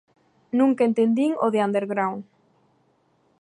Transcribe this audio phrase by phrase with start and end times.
[0.59, 2.19] Nunca entendín o de underground.